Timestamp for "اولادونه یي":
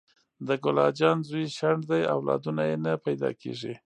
2.15-2.75